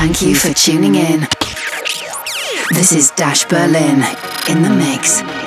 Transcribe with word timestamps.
Thank 0.00 0.22
you 0.22 0.34
for 0.34 0.50
tuning 0.54 0.94
in. 0.94 1.28
This 2.70 2.92
is 2.92 3.10
Dash 3.10 3.44
Berlin 3.44 4.02
in 4.48 4.62
the 4.62 4.70
mix. 4.70 5.39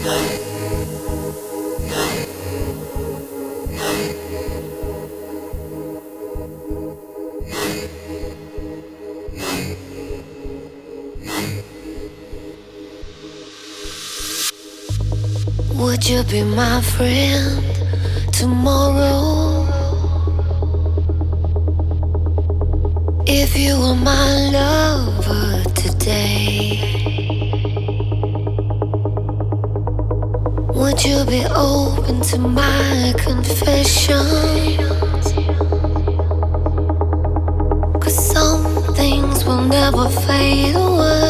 Would 0.00 0.08
you 16.08 16.24
be 16.24 16.42
my 16.44 16.80
friend 16.80 17.62
tomorrow? 18.32 19.66
If 23.26 23.54
you 23.54 23.78
were 23.78 23.94
my 23.94 24.48
lover 24.50 25.62
today. 25.74 26.89
Would 30.90 31.04
you 31.04 31.24
be 31.24 31.44
open 31.54 32.20
to 32.20 32.38
my 32.38 33.14
confession? 33.16 34.26
Cause 38.00 38.32
some 38.32 38.82
things 38.94 39.44
will 39.44 39.62
never 39.62 40.08
fade 40.08 40.74
away. 40.74 41.29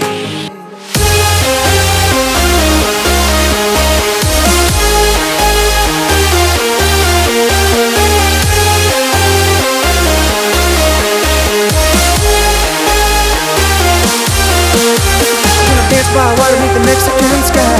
Mexican 16.91 17.39
sky. 17.47 17.79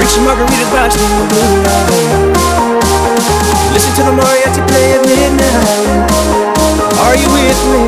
Drink 0.00 0.12
margaritas 0.24 0.64
by 0.72 0.88
the 0.88 0.96
blue. 1.28 1.60
Listen 3.74 3.92
to 4.00 4.02
the 4.08 4.12
mariachi 4.16 4.64
play 4.64 4.96
at 4.96 5.04
midnight. 5.04 6.08
Are 7.04 7.16
you 7.20 7.28
with 7.28 7.60
me? 7.68 7.84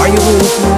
Are 0.00 0.08
you 0.08 0.16
with 0.16 0.56
me? 0.64 0.72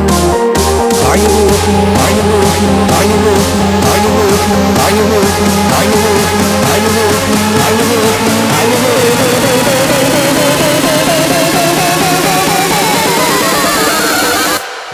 Are 1.07 1.15
you 1.15 1.31
with 1.31 1.63
me? 1.71 1.79
Are 2.03 2.11
you 2.11 2.27
with 2.27 2.59
me? 2.59 2.75
Are 2.91 3.07
you 3.07 3.23
with 3.23 3.55
me? 3.55 3.71
Are 3.79 4.03
you 4.03 4.11
with 4.19 4.43
me? 4.51 4.67
Are 4.83 4.91
you 4.91 5.07
with 5.07 5.39
me? 5.39 5.63
Are 5.71 5.87
you 5.87 5.95
with 5.95 6.19
me? 6.19 6.43
Are 6.55 6.83
you 6.83 6.91
with 6.91 6.99
me? 6.99 7.15
Are 7.45 7.79
you 7.79 7.95
with 7.95 8.19
me? 8.25 8.43
Are 8.45 8.67
you 8.67 8.79
with 8.79 9.07
me? 9.15 9.23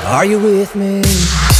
Are 0.04 0.24
you 0.26 0.38
with 0.38 0.74
me? 0.76 1.59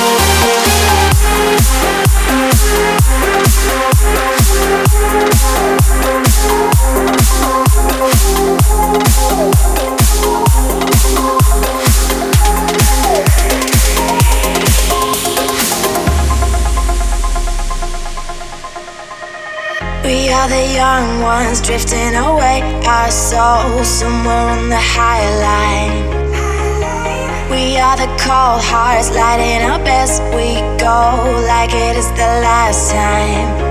Young 20.81 21.21
ones 21.21 21.61
drifting 21.61 22.15
away, 22.15 22.57
our 22.87 23.11
souls 23.11 23.87
somewhere 23.87 24.47
on 24.55 24.67
the 24.67 24.83
high 24.97 25.27
line. 25.45 25.97
We 27.51 27.77
are 27.77 27.97
the 28.03 28.09
cold 28.25 28.61
hearts 28.71 29.11
lighting 29.11 29.61
up 29.69 29.85
as 29.85 30.19
we 30.35 30.49
go, 30.81 30.99
like 31.45 31.71
it 31.71 31.95
is 32.01 32.09
the 32.21 32.31
last 32.45 32.89
time. 32.89 33.70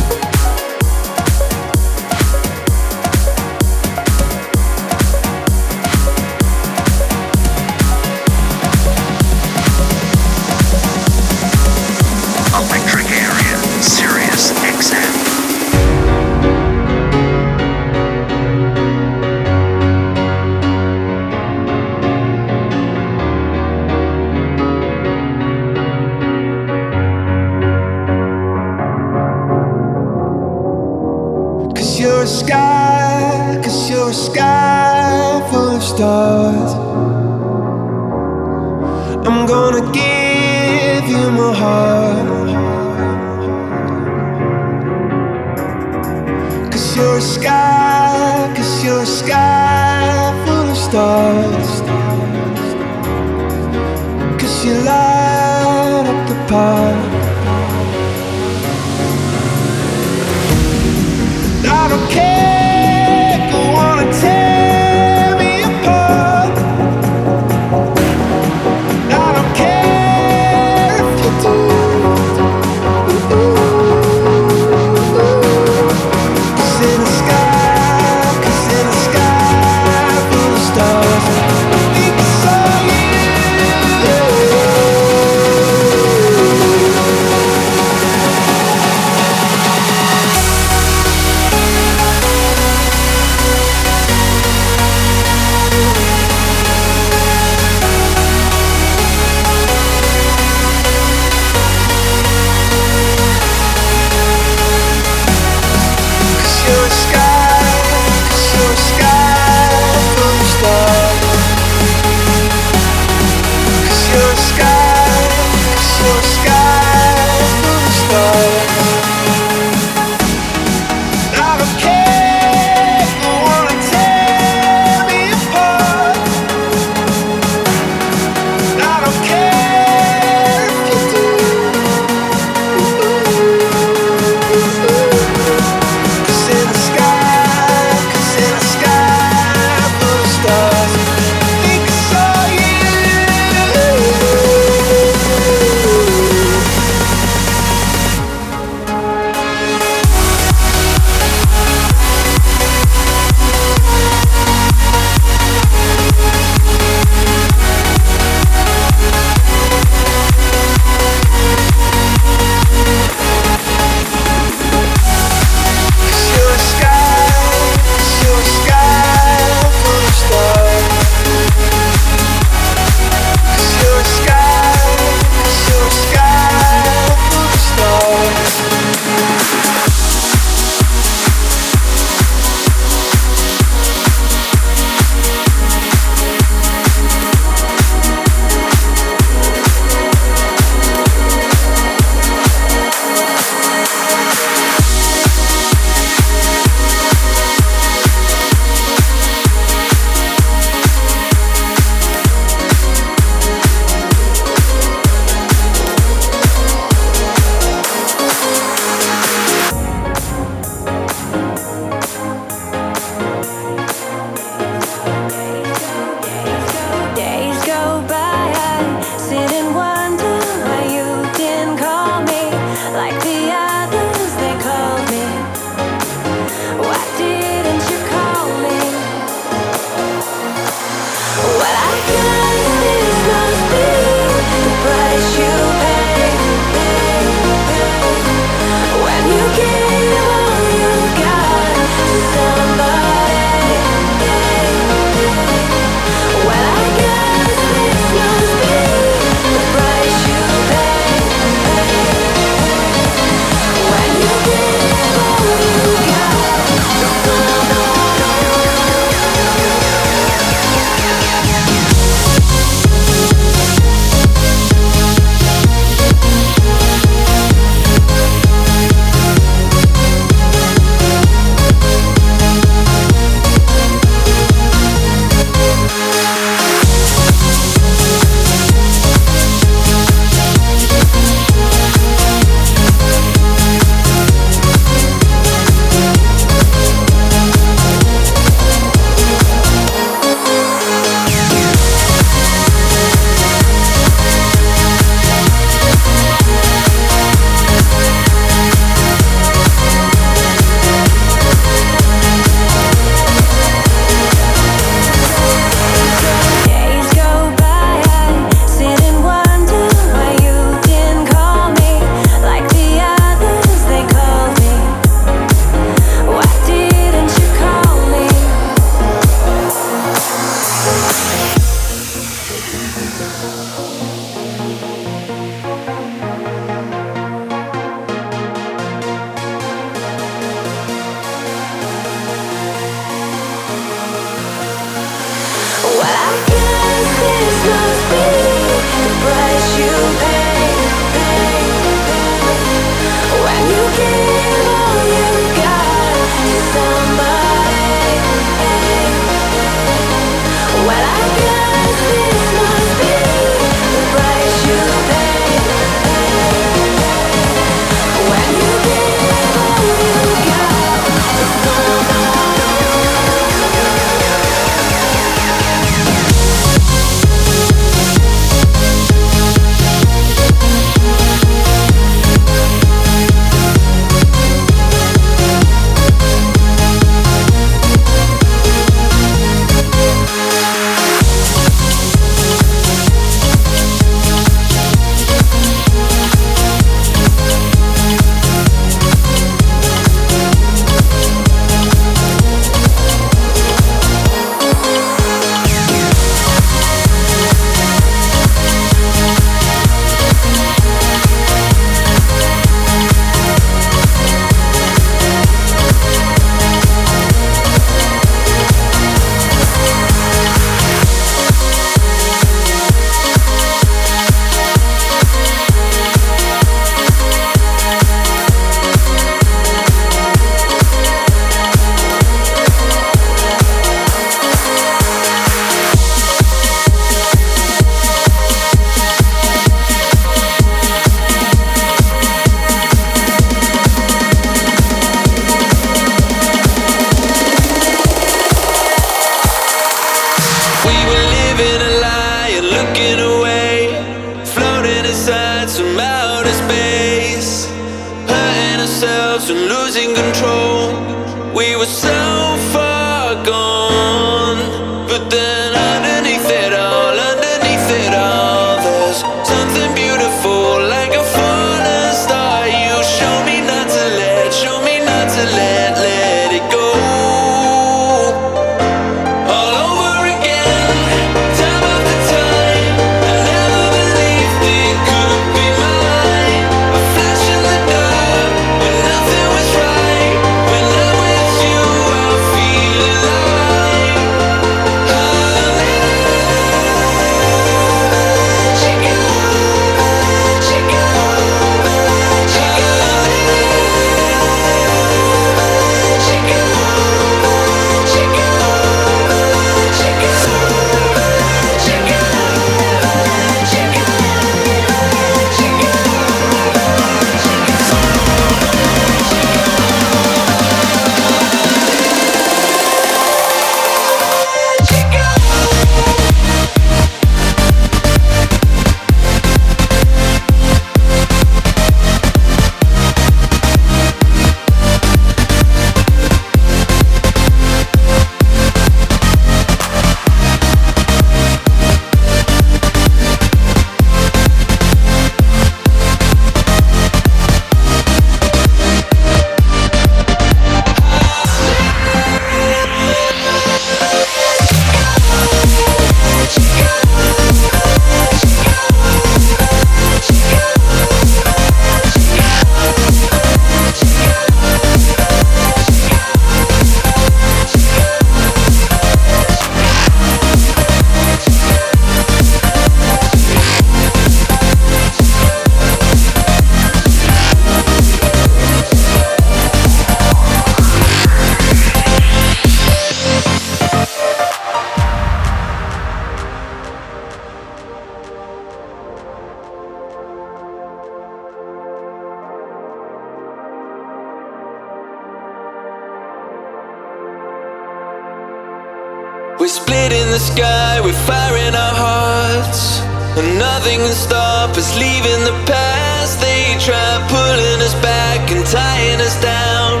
In 590.08 590.30
the 590.30 590.38
sky, 590.38 590.98
we're 591.04 591.12
firing 591.12 591.74
our 591.74 591.94
hearts. 591.94 593.00
And 593.38 593.58
nothing 593.58 593.98
can 594.00 594.14
stop 594.14 594.70
us 594.70 594.96
leaving 594.98 595.44
the 595.44 595.52
past. 595.66 596.40
They 596.40 596.74
try 596.80 597.10
pulling 597.28 597.80
us 597.82 597.94
back 598.02 598.50
and 598.50 598.64
tying 598.66 599.20
us 599.20 599.36
down. 599.42 600.00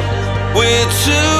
We're 0.56 0.88
too. 1.04 1.39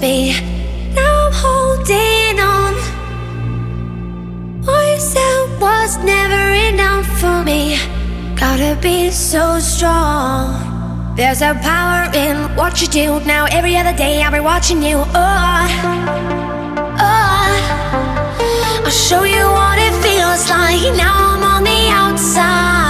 be. 0.00 0.32
Now 0.94 1.26
I'm 1.26 1.32
holding 1.32 2.38
on. 2.40 2.74
What 4.64 5.00
you 5.14 5.58
was 5.60 5.96
never 6.04 6.52
enough 6.70 7.06
for 7.20 7.42
me. 7.44 7.78
Gotta 8.36 8.78
be 8.80 9.10
so 9.10 9.58
strong. 9.58 11.14
There's 11.16 11.42
a 11.42 11.54
power 11.54 12.10
in 12.14 12.54
what 12.56 12.80
you 12.80 12.88
do. 12.88 13.20
Now 13.24 13.46
every 13.50 13.76
other 13.76 13.96
day 13.96 14.22
I'll 14.22 14.32
be 14.32 14.40
watching 14.40 14.82
you. 14.82 14.96
Oh, 14.98 15.66
oh. 17.00 17.48
I'll 18.84 18.90
show 18.90 19.24
you 19.24 19.44
what 19.58 19.78
it 19.78 19.94
feels 20.02 20.48
like. 20.48 20.96
Now 20.96 21.34
I'm 21.34 21.42
on 21.42 21.64
the 21.64 21.88
outside. 21.90 22.87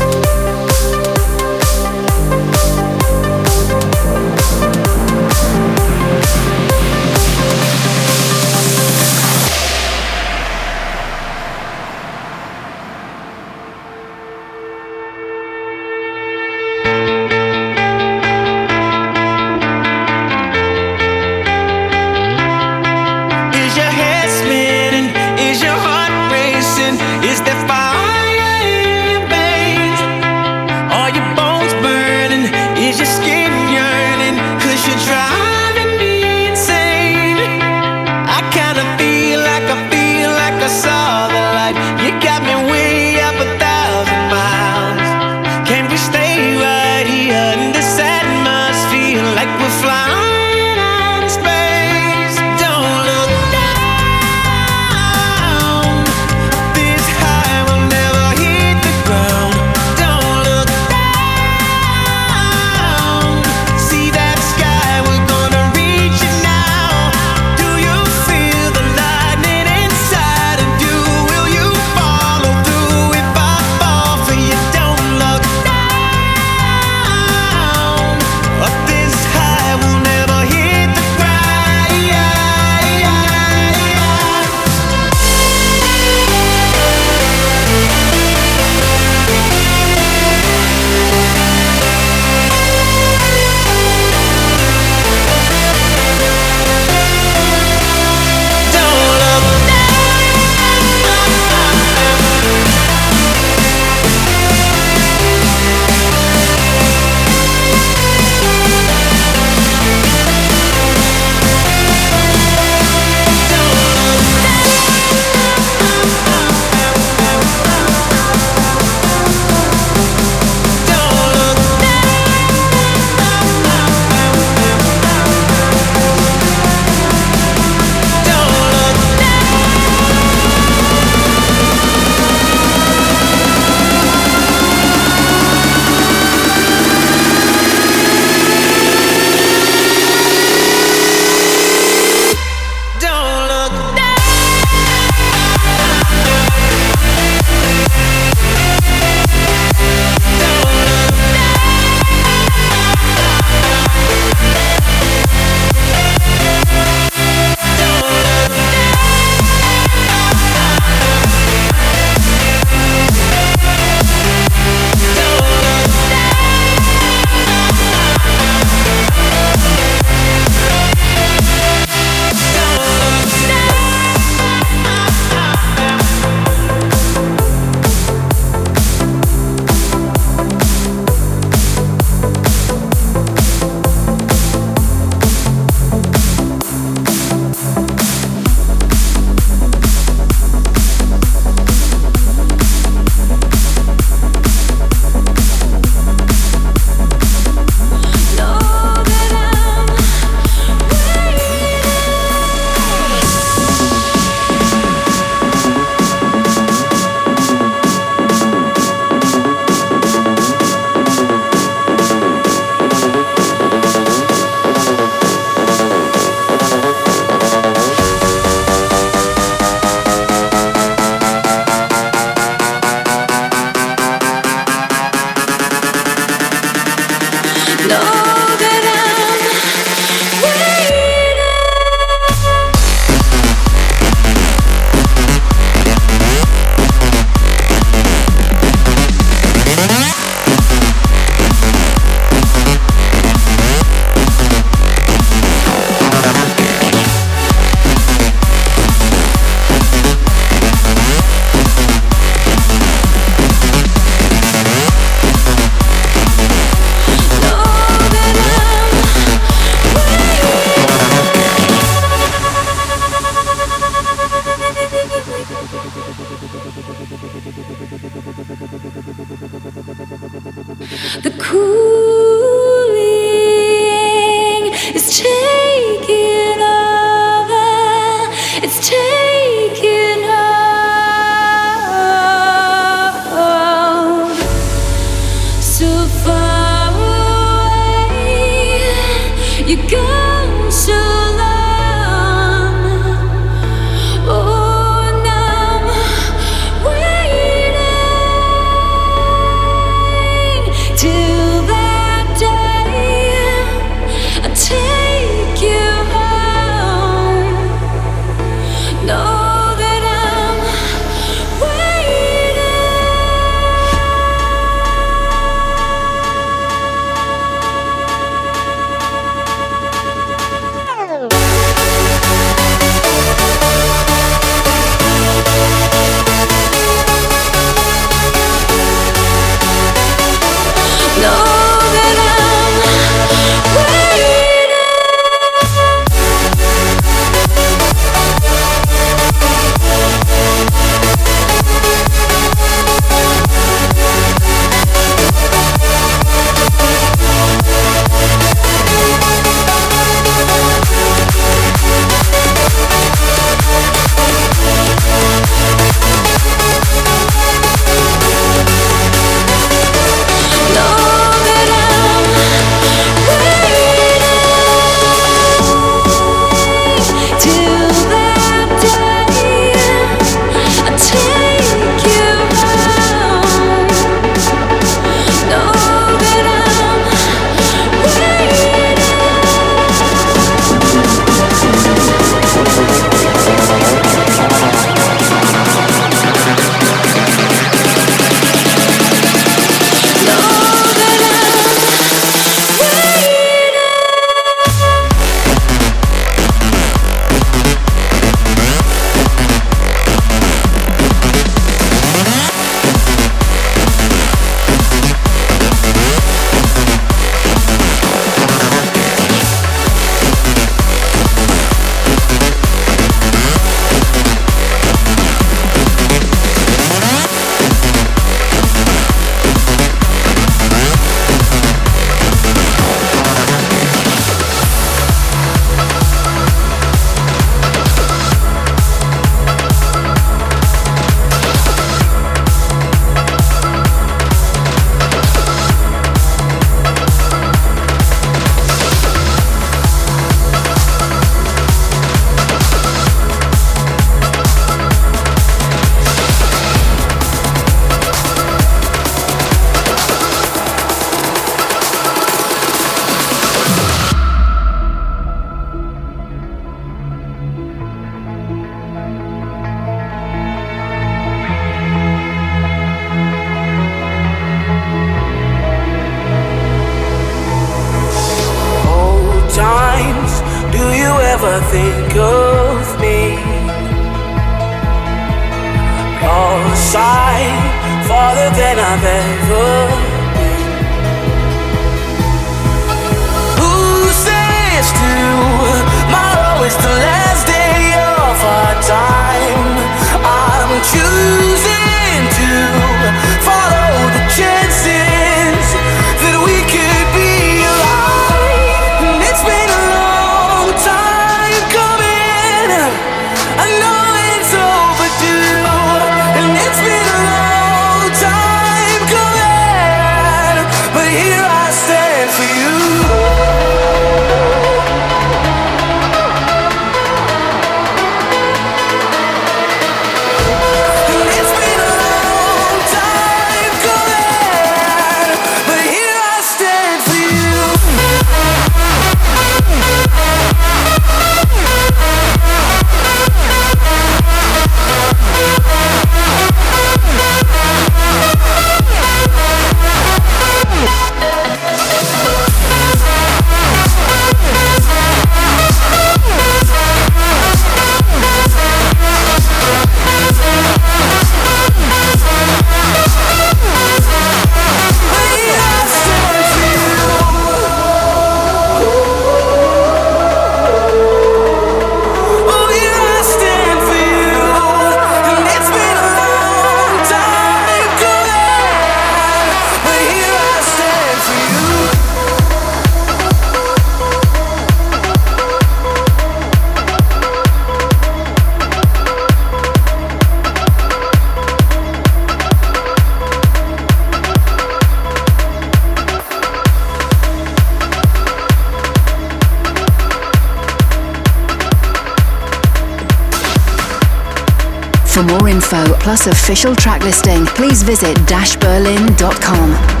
Plus 596.11 596.27
official 596.27 596.75
track 596.75 597.01
listing, 597.05 597.45
please 597.45 597.83
visit 597.83 598.17
dashberlin.com. 598.27 600.00